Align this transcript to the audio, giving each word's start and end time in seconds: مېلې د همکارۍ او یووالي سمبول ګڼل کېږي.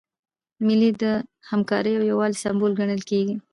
مېلې 0.65 0.89
د 1.01 1.03
همکارۍ 1.51 1.93
او 1.97 2.03
یووالي 2.11 2.37
سمبول 2.43 2.71
ګڼل 2.79 3.01
کېږي. 3.09 3.35